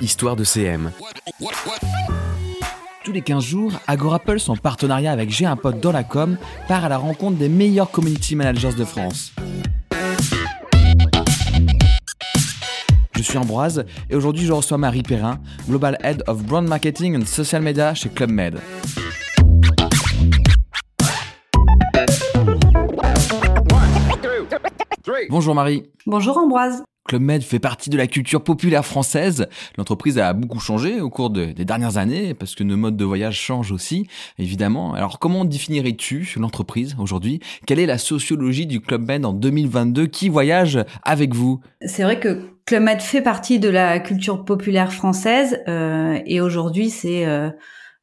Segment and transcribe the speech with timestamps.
[0.00, 0.90] Histoire de CM.
[3.04, 6.36] Tous les 15 jours, Agorapulse, en partenariat avec J'ai un pote dans la com,
[6.68, 9.32] part à la rencontre des meilleurs community managers de France.
[13.16, 15.38] Je suis Ambroise et aujourd'hui je reçois Marie Perrin,
[15.68, 18.60] Global Head of Brand Marketing and Social Media chez Club Med.
[25.30, 25.84] Bonjour Marie.
[26.06, 26.82] Bonjour Ambroise.
[27.04, 29.46] Club Med fait partie de la culture populaire française.
[29.76, 33.38] L'entreprise a beaucoup changé au cours des dernières années parce que nos modes de voyage
[33.38, 34.06] changent aussi,
[34.38, 34.94] évidemment.
[34.94, 37.40] Alors comment définirais-tu l'entreprise aujourd'hui?
[37.66, 41.60] Quelle est la sociologie du Club Med en 2022 Qui voyage avec vous?
[41.82, 46.88] C'est vrai que Club Med fait partie de la culture populaire française euh, et aujourd'hui
[46.88, 47.50] c'est euh,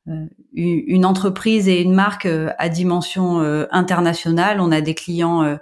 [0.07, 4.59] euh une entreprise et une marque euh, à dimension euh, internationale.
[4.59, 5.57] On a des clients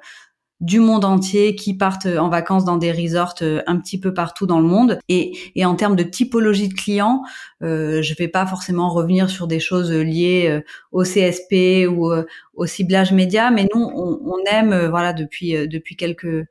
[0.62, 4.46] du monde entier qui partent en vacances dans des resorts euh, un petit peu partout
[4.46, 5.00] dans le monde.
[5.08, 7.24] Et, et en termes de typologie de clients,
[7.64, 10.62] euh, je vais pas forcément revenir sur des choses liées euh,
[10.92, 15.96] au CSP ou euh, au ciblage média, mais nous, on, on aime, voilà, depuis depuis
[15.96, 16.46] quelques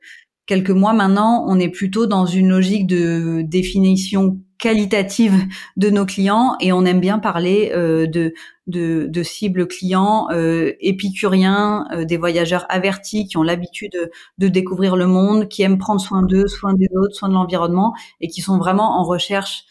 [0.49, 5.35] quelques mois maintenant, on est plutôt dans une logique de définition qualitative
[5.77, 12.03] de nos clients et on aime bien parler euh, de, cibles clients euh, épicuriens, euh,
[12.03, 16.23] des voyageurs avertis qui ont l'habitude de, de, découvrir le monde, qui aiment prendre soin
[16.23, 19.65] d'eux, soin des autres, soin de l'environnement et qui sont vraiment en recherche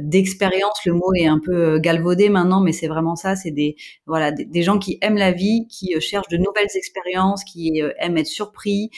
[0.00, 0.84] d'expérience.
[0.84, 3.36] Le mot est un peu euh, galvaudé maintenant, mais c'est vraiment ça.
[3.36, 7.44] C'est des voilà des, gens qui aiment la vie, qui euh, cherchent de nouvelles expériences,
[7.44, 8.90] qui aiment être surpris,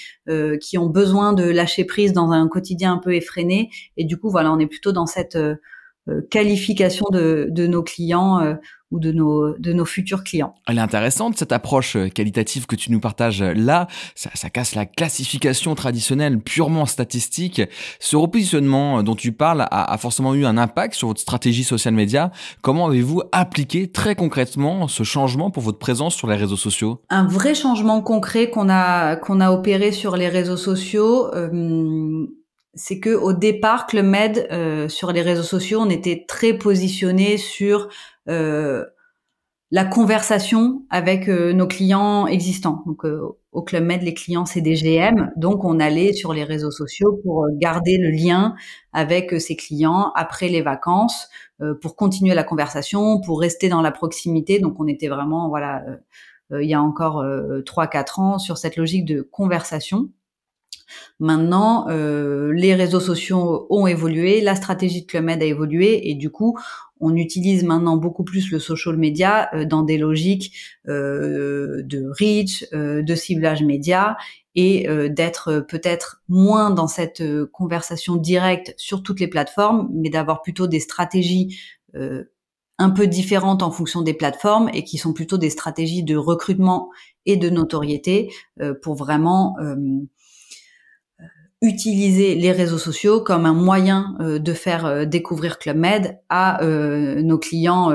[0.61, 3.71] qui ont besoin de lâcher prise dans un quotidien un peu effréné.
[3.97, 5.37] Et du coup, voilà, on est plutôt dans cette
[6.31, 8.57] qualification de, de, nos clients
[8.95, 10.55] ou de nos, de nos futurs clients.
[10.69, 13.89] Elle est intéressante, cette approche euh, qualitative que tu nous partages là.
[14.15, 17.61] Ça, ça casse la classification traditionnelle purement statistique.
[17.99, 21.65] Ce repositionnement euh, dont tu parles a, a forcément eu un impact sur votre stratégie
[21.65, 22.31] social media.
[22.63, 27.03] Comment avez-vous appliqué très concrètement ce changement pour votre présence sur les réseaux sociaux?
[27.11, 31.35] Un vrai changement concret qu'on a, qu'on a opéré sur les réseaux sociaux.
[31.35, 32.27] Euh,
[32.77, 37.37] c'est que au départ, Club Med euh, sur les réseaux sociaux, on était très positionné
[37.37, 37.89] sur
[38.29, 38.85] euh,
[39.71, 42.83] la conversation avec euh, nos clients existants.
[42.87, 43.05] Donc
[43.53, 47.21] au Club Med, les clients c'est des GM, donc on allait sur les réseaux sociaux
[47.23, 48.55] pour garder le lien
[48.93, 51.29] avec ces clients après les vacances,
[51.81, 54.59] pour continuer la conversation, pour rester dans la proximité.
[54.59, 55.85] Donc on était vraiment voilà
[56.51, 57.25] il y a encore
[57.65, 60.09] trois quatre ans sur cette logique de conversation.
[61.21, 66.15] Maintenant, euh, les réseaux sociaux ont évolué, la stratégie de Club Med a évolué et
[66.15, 66.59] du coup,
[67.01, 70.55] on utilise maintenant beaucoup plus le social media euh, dans des logiques
[70.89, 74.17] euh, de reach, euh, de ciblage média
[74.55, 77.23] et euh, d'être peut-être moins dans cette
[77.53, 81.59] conversation directe sur toutes les plateformes, mais d'avoir plutôt des stratégies
[82.79, 86.91] un peu différentes en fonction des plateformes et qui sont plutôt des stratégies de recrutement
[87.25, 88.33] et de notoriété
[88.83, 89.55] pour vraiment
[91.65, 96.63] utiliser les réseaux sociaux comme un moyen euh, de faire euh, découvrir Club Med à
[96.63, 97.93] euh, nos clients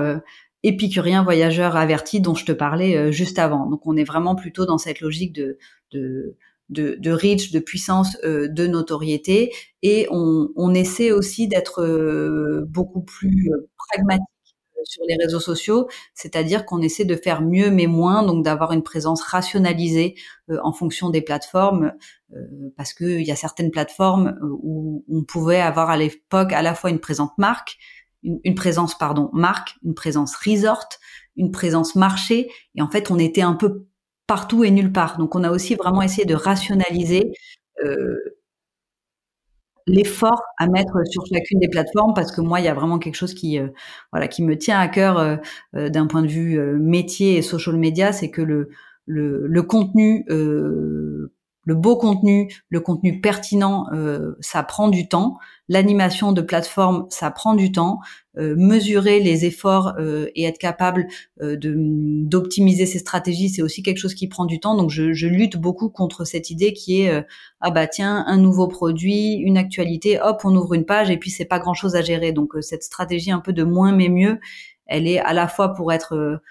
[0.63, 3.69] épicuriens, voyageurs avertis dont je te parlais juste avant.
[3.69, 5.57] Donc on est vraiment plutôt dans cette logique de,
[5.91, 6.35] de
[6.69, 11.84] de, de puissance, de notoriété, et on essaie aussi d'être
[12.68, 14.38] beaucoup plus pragmatique
[14.84, 18.84] sur les réseaux sociaux, c'est-à-dire qu'on essaie de faire mieux mais moins, donc d'avoir une
[18.84, 20.16] présence rationalisée
[20.50, 21.94] euh, en fonction des plateformes,
[22.34, 22.38] euh,
[22.78, 26.73] parce qu'il y a certaines plateformes euh, où on pouvait avoir à l'époque à la
[26.73, 27.78] fois une présence marque,
[28.23, 30.89] une, une, présence pardon marque, une présence resort,
[31.35, 33.85] une présence marché, et en fait on était un peu
[34.28, 35.18] partout et nulle part.
[35.18, 37.31] Donc on a aussi vraiment essayé de rationaliser
[37.84, 38.38] euh,
[39.88, 43.16] l'effort à mettre sur chacune des plateformes parce que moi il y a vraiment quelque
[43.16, 43.67] chose qui euh,
[44.12, 45.38] voilà qui me tient à cœur euh,
[45.75, 48.69] euh, d'un point de vue métier et social media c'est que le
[49.06, 50.23] le, le contenu
[51.69, 55.38] le beau contenu, le contenu pertinent, euh, ça prend du temps.
[55.68, 58.00] L'animation de plateforme, ça prend du temps.
[58.39, 61.06] Euh, mesurer les efforts euh, et être capable
[61.39, 64.75] d'optimiser ses stratégies, c'est aussi quelque chose qui prend du temps.
[64.75, 67.24] Donc je, je lutte beaucoup contre cette idée qui est
[67.62, 71.30] ah bah tiens un nouveau produit, une actualité, hop on ouvre une page et puis
[71.30, 72.31] c'est pas grand chose à gérer.
[72.31, 74.39] Donc cette stratégie un peu de moins mais mieux,
[74.88, 76.42] elle est à la fois pour être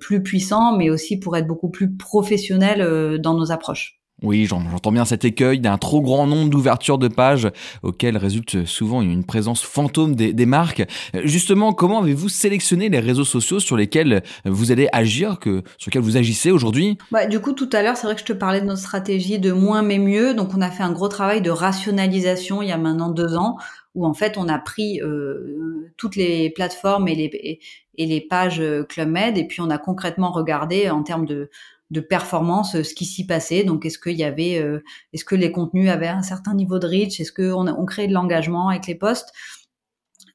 [0.00, 4.00] plus puissant, mais aussi pour être beaucoup plus professionnel dans nos approches.
[4.22, 7.50] Oui, j'entends bien cet écueil d'un trop grand nombre d'ouvertures de pages
[7.82, 10.84] auxquelles résulte souvent une présence fantôme des, marques.
[11.24, 16.02] Justement, comment avez-vous sélectionné les réseaux sociaux sur lesquels vous allez agir, que, sur lesquels
[16.02, 16.96] vous agissez aujourd'hui?
[17.10, 19.38] Bah, Du coup, tout à l'heure, c'est vrai que je te parlais de notre stratégie
[19.38, 20.32] de moins mais mieux.
[20.32, 23.58] Donc, on a fait un gros travail de rationalisation il y a maintenant deux ans,
[23.94, 27.60] où en fait, on a pris euh, toutes les plateformes et les,
[27.98, 31.50] et les pages Club Med, et puis on a concrètement regardé en termes de
[31.90, 33.64] de performance euh, ce qui s'y passait.
[33.64, 36.86] Donc, est-ce qu'il y avait, euh, est-ce que les contenus avaient un certain niveau de
[36.86, 37.20] reach?
[37.20, 39.32] Est-ce qu'on on créait de l'engagement avec les posts?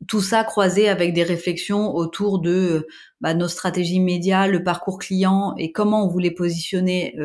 [0.08, 2.88] Tout ça croisé avec des réflexions autour de euh,
[3.20, 7.16] bah, nos stratégies médias, le parcours client et comment on voulait positionner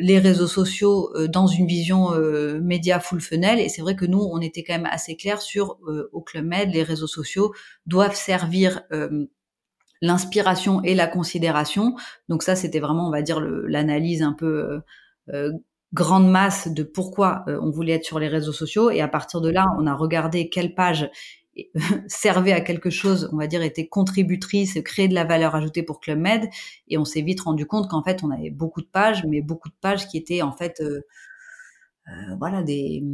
[0.00, 2.10] les réseaux sociaux dans une vision
[2.60, 3.58] média full funnel.
[3.58, 5.78] Et c'est vrai que nous, on était quand même assez clair sur
[6.12, 7.54] au Club Med, les réseaux sociaux
[7.86, 8.82] doivent servir
[10.02, 11.94] l'inspiration et la considération.
[12.28, 14.80] Donc ça, c'était vraiment, on va dire, l'analyse un peu euh,
[15.32, 15.52] euh,
[15.94, 18.90] grande masse de pourquoi euh, on voulait être sur les réseaux sociaux.
[18.90, 21.08] Et à partir de là, on a regardé quelle page
[22.08, 26.00] servait à quelque chose, on va dire, était contributrice, créait de la valeur ajoutée pour
[26.00, 26.50] Club Med.
[26.88, 29.68] Et on s'est vite rendu compte qu'en fait, on avait beaucoup de pages, mais beaucoup
[29.68, 30.82] de pages qui étaient en fait,
[32.38, 33.04] voilà, des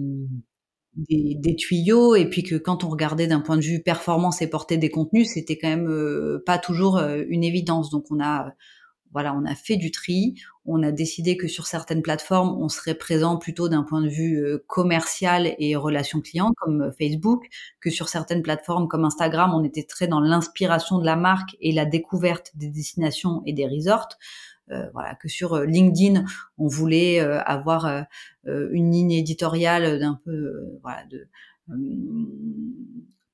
[0.95, 4.79] des, tuyaux et puis que quand on regardait d'un point de vue performance et portée
[4.79, 7.91] des contenus, c'était quand même euh, pas toujours euh, une évidence.
[7.91, 8.55] Donc on a
[9.13, 10.35] voilà, on a fait du tri,
[10.67, 14.37] on a décidé que sur certaines plateformes, on serait présent plutôt d'un point de vue
[14.37, 17.49] euh, commercial et relation client comme Facebook,
[17.81, 21.73] que sur certaines plateformes comme Instagram, on était très dans l'inspiration de la marque et
[21.73, 24.09] la découverte des destinations et des resorts.
[24.71, 26.25] Euh, voilà, que sur euh, LinkedIn,
[26.59, 28.05] on voulait euh, avoir
[28.45, 31.29] une ligne éditoriale d'un peu, voilà, de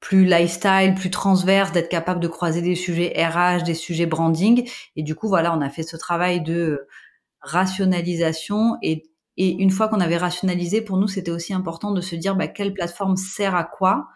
[0.00, 4.69] plus lifestyle, plus transverse, d'être capable de croiser des sujets RH, des sujets branding.
[4.96, 6.86] Et du coup, voilà, on a fait ce travail de
[7.40, 9.04] rationalisation et,
[9.36, 12.48] et une fois qu'on avait rationalisé, pour nous, c'était aussi important de se dire bah,
[12.48, 14.08] quelle plateforme sert à quoi,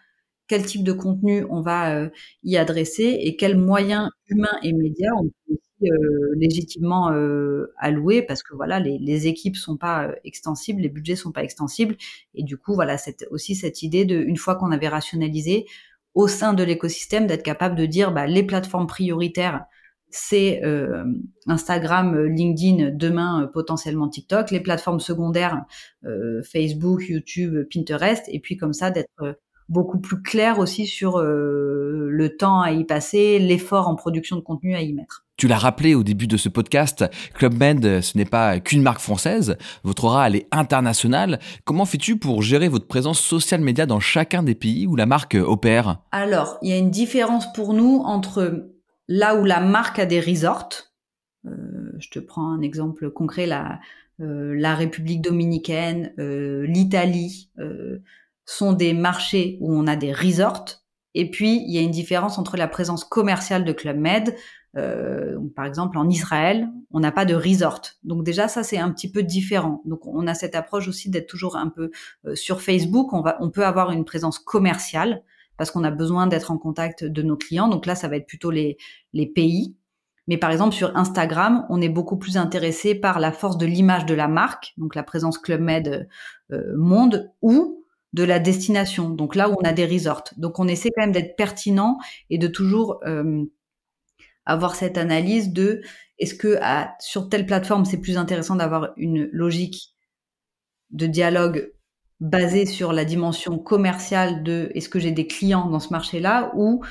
[0.49, 2.09] quel type de contenu on va
[2.43, 7.73] y adresser et quels moyens humains et médias on peut euh, légitimement euh,
[8.27, 11.97] parce que voilà les, les équipes sont pas euh, extensibles, les budgets sont pas extensibles.
[12.35, 12.97] Et du coup voilà
[13.31, 15.67] aussi cette idée de une fois qu'on avait rationalisé
[16.15, 19.67] au sein de l'écosystème d'être capable de dire bah, les plateformes prioritaires
[20.11, 21.05] c'est euh,
[21.47, 25.65] Instagram, LinkedIn, demain potentiellement TikTok, les plateformes secondaires
[26.05, 29.39] euh, Facebook, YouTube, Pinterest, et puis comme ça d'être
[29.69, 34.75] beaucoup plus clair aussi sur le temps à y passer, l'effort en production de contenu
[34.75, 35.28] à y mettre.
[35.39, 38.99] Tu l'as rappelé au début de ce podcast, Club Med, ce n'est pas qu'une marque
[38.99, 39.57] française.
[39.85, 41.39] Votre aura, elle est internationale.
[41.65, 45.37] Comment fais-tu pour gérer votre présence social média dans chacun des pays où la marque
[45.37, 46.03] opère?
[46.11, 48.69] Alors, il y a une différence pour nous entre
[49.07, 50.91] là où la marque a des resorts.
[51.47, 53.79] Euh, je te prends un exemple concret, la,
[54.21, 57.53] euh, République dominicaine, euh, l'Italie
[58.45, 60.83] sont des marchés où on a des resorts.
[61.15, 64.35] Et puis, il y a une différence entre la présence commerciale de Club Med,
[64.77, 67.81] euh, par exemple, en Israël, on n'a pas de resort.
[68.05, 69.83] Donc déjà, ça c'est un petit peu différent.
[69.85, 71.91] Donc on a cette approche aussi d'être toujours un peu
[72.27, 73.13] euh, sur Facebook.
[73.13, 75.23] On va, on peut avoir une présence commerciale
[75.57, 77.69] parce qu'on a besoin d'être en contact de nos clients.
[77.69, 78.77] Donc là, ça va être plutôt les
[79.13, 79.75] les pays.
[80.27, 84.05] Mais par exemple, sur Instagram, on est beaucoup plus intéressé par la force de l'image
[84.05, 86.07] de la marque, donc la présence Club Med
[86.53, 90.25] euh, Monde, ou de la destination, donc là où on a des resorts.
[90.37, 91.99] Donc on essaie quand même d'être pertinent
[92.31, 93.01] et de toujours
[94.49, 95.83] avoir cette analyse de
[96.19, 96.59] est-ce que
[96.99, 99.95] sur telle plateforme c'est plus intéressant d'avoir une logique
[100.91, 101.73] de dialogue
[102.21, 106.83] basée sur la dimension commerciale de est-ce que j'ai des clients dans ce marché-là ou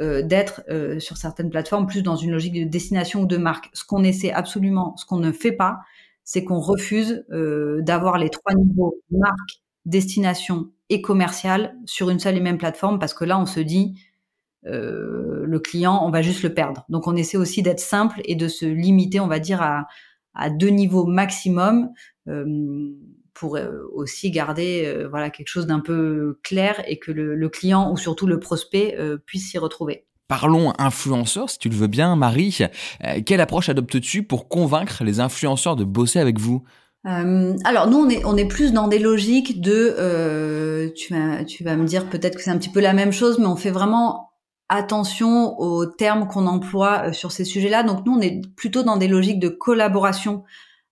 [0.00, 3.68] euh, d'être euh, sur certaines plateformes plus dans une logique de destination ou de marque.
[3.74, 5.80] Ce qu'on essaie absolument, ce qu'on ne fait pas,
[6.24, 12.36] c'est qu'on refuse euh, d'avoir les trois niveaux marque, destination et commercial sur une seule
[12.36, 13.94] et même plateforme parce que là on se dit
[14.66, 16.84] euh, le client, on va juste le perdre.
[16.88, 19.86] Donc on essaie aussi d'être simple et de se limiter, on va dire, à,
[20.34, 21.90] à deux niveaux maximum
[22.28, 22.90] euh,
[23.34, 27.90] pour euh, aussi garder voilà quelque chose d'un peu clair et que le, le, client
[27.90, 30.04] ou surtout le prospect puisse s'y retrouver.
[30.28, 32.58] Parlons influenceurs, si tu le veux bien, Marie.
[33.26, 36.62] quelle approche adoptes-tu pour convaincre les influenceurs de bosser avec vous?
[37.04, 41.44] Euh, alors nous on est on est plus dans des logiques de euh, tu vas
[41.44, 43.56] tu vas me dire peut-être que c'est un petit peu la même chose mais on
[43.56, 44.30] fait vraiment
[44.76, 47.82] attention aux termes qu'on emploie euh, sur ces sujets-là.
[47.82, 50.44] Donc nous, on est plutôt dans des logiques de collaboration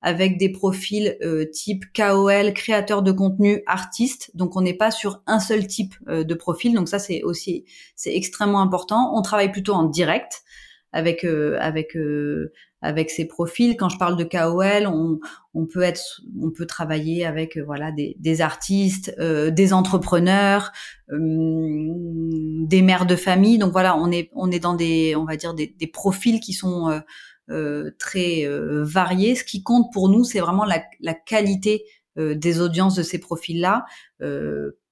[0.02, 4.30] avec des profils euh, type KOL, créateur de contenu, artiste.
[4.34, 6.74] Donc on n'est pas sur un seul type euh, de profil.
[6.74, 7.64] Donc ça c'est aussi
[7.96, 9.12] c'est extrêmement important.
[9.14, 10.42] On travaille plutôt en direct
[10.92, 11.96] avec avec
[12.82, 13.76] avec ces profils.
[13.76, 15.18] Quand je parle de KOL, on,
[15.54, 20.72] on peut être, on peut travailler avec voilà des, des artistes, des entrepreneurs,
[21.08, 23.58] des mères de famille.
[23.58, 26.52] Donc voilà, on est on est dans des on va dire des, des profils qui
[26.52, 27.02] sont
[27.98, 28.46] très
[28.82, 29.34] variés.
[29.34, 31.84] Ce qui compte pour nous, c'est vraiment la, la qualité
[32.16, 33.84] des audiences de ces profils-là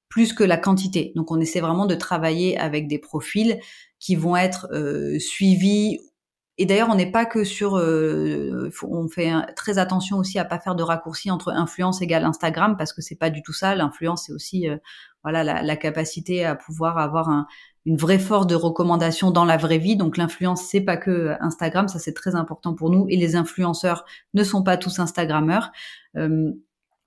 [0.09, 1.13] plus que la quantité.
[1.17, 3.61] Donc on essaie vraiment de travailler avec des profils
[3.99, 5.99] qui vont être euh, suivis.
[6.61, 7.77] Et d'ailleurs, on n'est pas que sur.
[7.77, 12.77] Euh, on fait très attention aussi à pas faire de raccourci entre influence égale Instagram
[12.77, 13.77] parce que c'est pas du tout ça.
[13.77, 14.77] L'influence, c'est aussi euh,
[15.23, 17.47] voilà la, capacité à pouvoir avoir un,
[17.87, 19.97] une vraie force de recommandation dans la vraie vie.
[19.97, 23.07] Donc l'influence, c'est pas que Instagram, ça c'est très important pour nous.
[23.09, 25.71] Et les influenceurs ne sont pas tous Instagrammeurs.
[26.17, 26.53] Euh,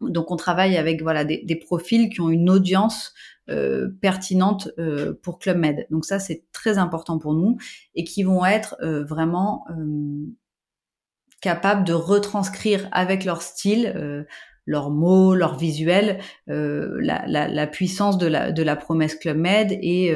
[0.01, 3.13] donc on travaille avec voilà des, profils qui ont une audience
[3.49, 5.87] euh, pertinente euh, pour Club Med.
[5.89, 7.57] Donc ça c'est très important pour nous
[7.95, 9.65] et qui vont être euh, vraiment
[11.41, 14.25] capables de retranscrire avec leur style,
[14.67, 20.13] leurs mots, leurs visuels, la, puissance de la, promesse Club Med et,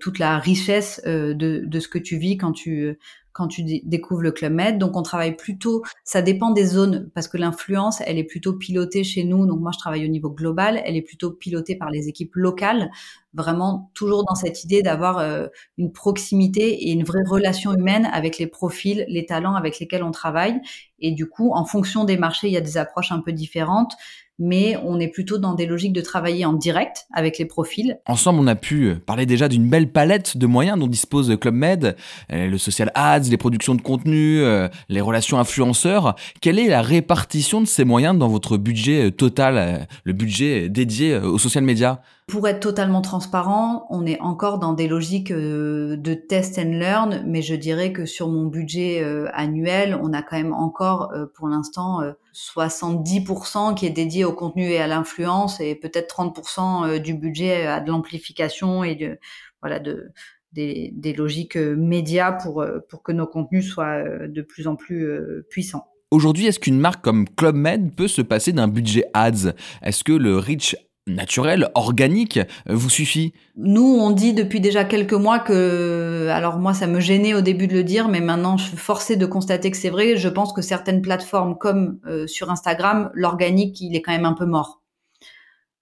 [0.00, 2.98] toute la richesse de, ce que tu vis quand tu
[3.38, 4.78] quand tu découvres le Club Med.
[4.78, 9.04] Donc on travaille plutôt, ça dépend des zones, parce que l'influence, elle est plutôt pilotée
[9.04, 9.46] chez nous.
[9.46, 12.90] Donc moi, je travaille au niveau global, elle est plutôt pilotée par les équipes locales,
[13.32, 18.38] vraiment toujours dans cette idée d'avoir euh, une proximité et une vraie relation humaine avec
[18.38, 20.60] les profils, les talents avec lesquels on travaille.
[20.98, 23.94] Et du coup, en fonction des marchés, il y a des approches un peu différentes
[24.38, 27.98] mais on est plutôt dans des logiques de travailler en direct avec les profils.
[28.06, 31.96] Ensemble, on a pu parler déjà d'une belle palette de moyens dont dispose Club Med,
[32.32, 36.14] euh, le social ads, les productions de contenu, euh, les relations influenceurs.
[36.40, 41.16] Quelle est la répartition de ces moyens dans votre budget euh, total, le budget dédié
[41.16, 42.02] aux social media?
[42.28, 47.24] Pour être totalement transparent, on est encore dans des logiques euh, de test and learn,
[47.26, 51.24] mais je dirais que sur mon budget euh, annuel, on a quand même encore euh,
[51.34, 52.02] pour l'instant
[52.34, 57.80] 70% qui est dédié au contenu et à l'influence et peut-être 30% du budget à
[57.80, 59.18] de l'amplification et de
[59.62, 60.12] voilà de
[60.52, 65.08] des, des logiques médias pour pour que nos contenus soient de plus en plus
[65.50, 65.86] puissants.
[66.10, 69.52] Aujourd'hui, est-ce qu'une marque comme Club Med peut se passer d'un budget ads?
[69.82, 70.74] Est-ce que le reach
[71.08, 73.32] naturel, organique, euh, vous suffit?
[73.56, 77.66] Nous, on dit depuis déjà quelques mois que, alors moi, ça me gênait au début
[77.66, 80.16] de le dire, mais maintenant, je suis forcée de constater que c'est vrai.
[80.16, 84.34] Je pense que certaines plateformes, comme euh, sur Instagram, l'organique, il est quand même un
[84.34, 84.82] peu mort.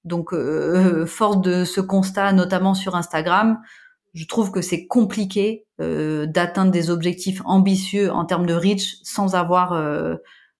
[0.04, 3.58] Donc, euh, force de ce constat, notamment sur Instagram,
[4.16, 9.72] je trouve que c'est compliqué d'atteindre des objectifs ambitieux en termes de reach sans avoir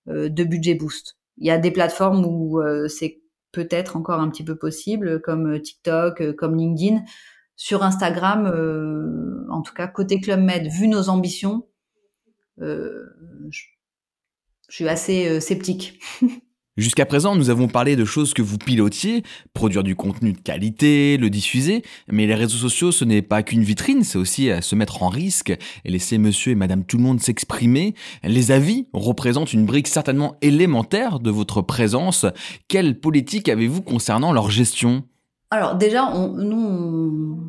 [0.06, 1.16] de budget boost.
[1.38, 3.20] Il y a des plateformes où c'est
[3.56, 7.02] peut-être encore un petit peu possible, comme euh, TikTok, euh, comme LinkedIn.
[7.58, 11.66] Sur Instagram, euh, en tout cas côté Club Med, vu nos ambitions,
[12.58, 13.06] je,
[14.68, 15.98] suis assez sceptique.
[16.76, 19.22] Jusqu'à présent, nous avons parlé de choses que vous pilotiez,
[19.54, 23.62] produire du contenu de qualité, le diffuser, mais les réseaux sociaux, ce n'est pas qu'une
[23.62, 25.56] vitrine, c'est aussi se mettre en risque
[25.86, 27.94] et laisser monsieur et madame tout le monde s'exprimer.
[28.22, 32.26] Les avis représentent une brique certainement élémentaire de votre présence.
[32.68, 35.04] Quelle politique avez-vous concernant leur gestion?
[35.50, 37.40] Alors déjà, on, nous,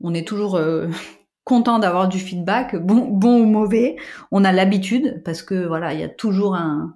[0.00, 0.56] on, est toujours...
[0.56, 0.88] Euh,
[1.44, 3.96] content d'avoir du feedback, bon, bon ou mauvais.
[4.30, 6.94] On a l'habitude parce que voilà, il y a toujours un,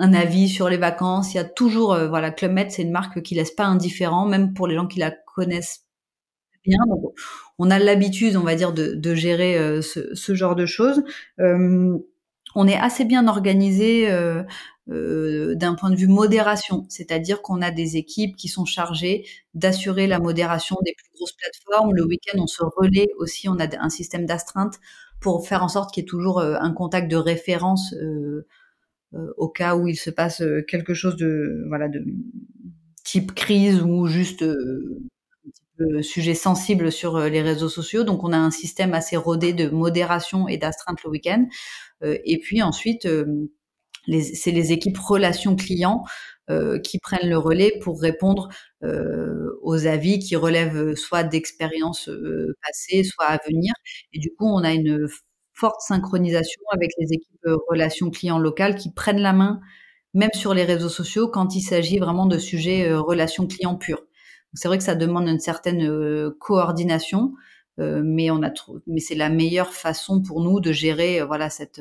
[0.00, 1.34] un avis sur les vacances.
[1.34, 4.26] Il y a toujours, euh, voilà, Club Med, c'est une marque qui laisse pas indifférent,
[4.26, 5.84] même pour les gens qui la connaissent
[6.64, 6.78] bien.
[7.58, 11.02] On a l'habitude, on va dire, de, gérer euh, ce, genre de choses.
[11.38, 11.98] Euh,
[12.54, 14.08] on est assez bien organisé
[14.88, 20.18] d'un point de vue modération, c'est-à-dire qu'on a des équipes qui sont chargées d'assurer la
[20.18, 21.94] modération des plus grosses plateformes.
[21.94, 24.80] Le week-end, on se relaie aussi, on a un système d'astreinte
[25.20, 27.94] pour faire en sorte qu'il y ait toujours un contact de référence
[29.36, 32.04] au cas où il se passe euh, quelque chose de voilà de
[33.04, 38.04] type crise ou juste euh, sujet sensible sur les réseaux sociaux.
[38.04, 41.46] Donc on a un système assez rodé de modération et d'astreinte le week-end.
[42.02, 43.08] et puis ensuite,
[44.34, 46.04] c'est les équipes relations clients
[46.84, 48.50] qui prennent le relais pour répondre
[48.82, 52.10] aux avis qui relèvent soit d'expériences
[52.62, 53.72] passées, soit à venir.
[54.12, 55.08] Et du coup, on a une
[55.52, 59.60] forte synchronisation avec les équipes euh, relations clients locales qui prennent la main,
[60.14, 64.02] même sur les réseaux sociaux, quand il s'agit vraiment de sujets euh, relations clients purs.
[64.54, 67.34] C'est vrai que ça demande une certaine euh, coordination,
[67.78, 68.50] mais on a
[68.86, 71.80] mais c'est la meilleure façon pour nous de gérer voilà cette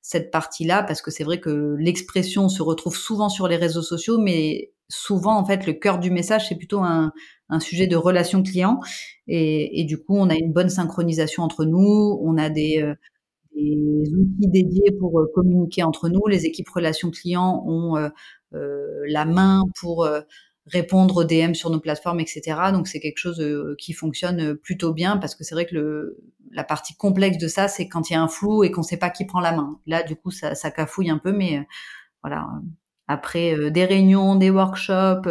[0.00, 4.18] cette partie-là parce que c'est vrai que l'expression se retrouve souvent sur les réseaux sociaux,
[4.20, 7.12] mais souvent en fait le cœur du message c'est plutôt un,
[7.58, 8.78] sujet de relation client
[9.26, 12.94] et, et, du coup on a une bonne synchronisation entre nous, on a des
[13.56, 16.26] des outils dédiés pour communiquer entre nous.
[16.28, 17.96] Les équipes relations clients ont
[18.52, 20.08] la main pour
[20.66, 22.42] répondre aux DM sur nos plateformes, etc.
[22.72, 23.44] Donc c'est quelque chose
[23.78, 26.16] qui fonctionne plutôt bien parce que c'est vrai que
[26.50, 28.86] la partie complexe de ça, c'est quand il y a un flou et qu'on ne
[28.86, 29.78] sait pas qui prend la main.
[29.86, 31.66] Là, du coup, ça, ça cafouille un peu, mais
[32.22, 32.48] voilà.
[33.10, 35.28] Après des réunions, des workshops,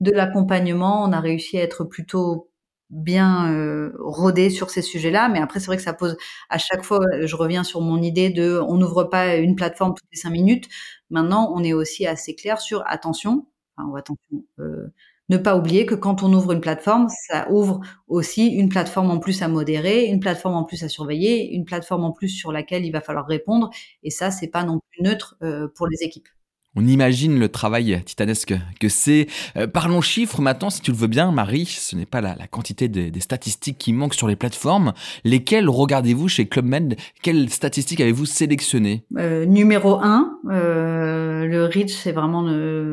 [0.00, 2.50] de l'accompagnement, on a réussi à être plutôt
[2.90, 5.28] bien euh, rodé sur ces sujets-là.
[5.28, 6.16] Mais après, c'est vrai que ça pose
[6.50, 10.08] à chaque fois, je reviens sur mon idée de on n'ouvre pas une plateforme toutes
[10.12, 10.68] les cinq minutes.
[11.10, 14.88] Maintenant, on est aussi assez clair sur attention, enfin, attention, euh,
[15.28, 19.18] ne pas oublier que quand on ouvre une plateforme, ça ouvre aussi une plateforme en
[19.18, 22.84] plus à modérer, une plateforme en plus à surveiller, une plateforme en plus sur laquelle
[22.84, 23.70] il va falloir répondre.
[24.02, 26.28] Et ça, c'est pas non plus neutre euh, pour les équipes.
[26.74, 29.26] On imagine le travail titanesque que c'est.
[29.58, 31.66] Euh, parlons chiffres maintenant, si tu le veux bien, Marie.
[31.66, 34.94] Ce n'est pas la, quantité des statistiques qui manquent sur les plateformes.
[35.24, 36.96] Lesquelles regardez-vous chez Club Med?
[37.22, 39.04] Quelles statistiques avez-vous sélectionnées?
[39.18, 42.42] Euh, Numéro 1, euh, le reach, c'est vraiment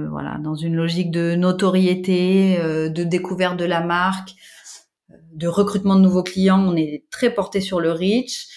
[0.09, 4.31] voilà dans une logique de notoriété, de découverte de la marque,
[5.33, 6.59] de recrutement de nouveaux clients.
[6.59, 8.47] On est très porté sur le reach.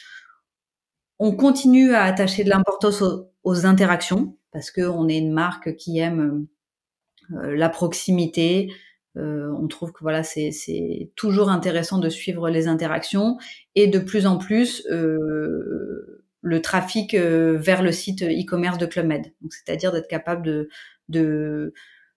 [1.21, 3.05] On continue à attacher de l'importance
[3.45, 6.47] aux interactions parce qu'on est une marque qui aime
[7.33, 8.73] euh, la proximité.
[9.17, 13.39] Euh, on trouve que voilà, c'est toujours intéressant de suivre les interactions
[13.75, 19.33] et de plus en plus euh, le trafic vers le site e-commerce de Club Med.
[19.51, 20.69] C'est-à-dire d'être capable de,
[21.09, 21.73] de,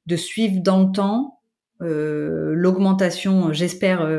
[0.08, 1.39] de, suivre dans le temps
[1.80, 4.10] l'augmentation, j'espère,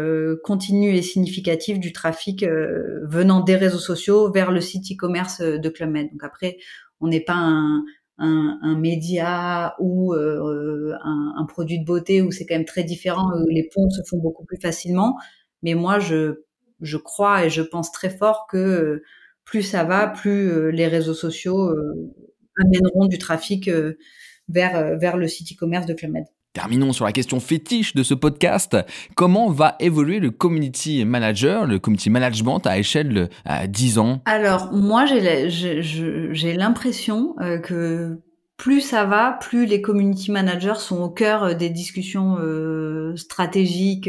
[0.45, 5.91] continue et significative du trafic venant des réseaux sociaux vers le site e-commerce de Club
[5.91, 6.11] Med.
[6.13, 6.59] Donc après,
[7.01, 7.83] on n'est pas un,
[8.19, 13.49] un, média ou euh, un, produit de beauté où c'est quand même très différent, où
[13.49, 15.17] les ponts se font beaucoup plus facilement.
[15.63, 16.43] Mais moi, je,
[16.81, 19.03] je crois et je pense très fort que euh,
[19.45, 21.75] plus ça va, plus euh, les réseaux sociaux
[22.63, 23.71] amèneront du trafic
[24.49, 26.15] vers, vers le site e-commerce de Club
[26.57, 28.79] Terminons sur la question fétiche de ce podcast.
[29.15, 33.29] Comment va évoluer le community manager, le community management à échelle de
[33.67, 34.23] 10 ans?
[34.25, 38.23] Alors, moi, j'ai l'impression euh, que
[38.57, 44.09] plus ça va, plus les community managers sont au cœur euh, des discussions euh, stratégiques,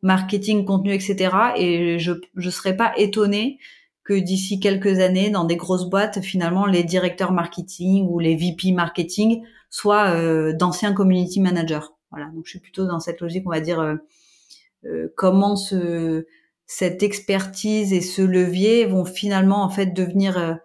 [0.00, 1.36] marketing, contenu, etc.
[1.58, 3.58] Et je ne serais pas étonnée
[4.04, 8.72] que d'ici quelques années, dans des grosses boîtes, finalement, les directeurs marketing ou les VP
[8.72, 11.86] marketing soit euh, d'anciens community managers.
[12.10, 13.96] Voilà, donc je suis plutôt dans cette logique, on va dire, euh,
[14.84, 16.26] euh, comment ce,
[16.66, 20.60] cette expertise et ce levier vont finalement en fait devenir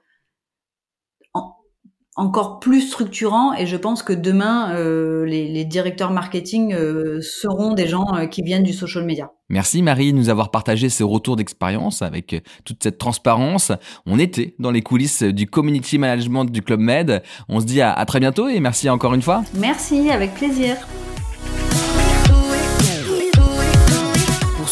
[2.20, 7.74] encore plus structurant et je pense que demain euh, les, les, directeurs marketing euh, seront
[7.74, 9.32] des gens euh, qui viennent du social media.
[9.48, 13.72] Merci Marie de nous avoir partagé ce retour d'expérience avec toute cette transparence.
[14.06, 17.24] On était dans les coulisses du community management du Club Med.
[17.48, 19.44] On se dit à, à très bientôt et merci encore une fois.
[19.56, 20.76] Merci, avec plaisir.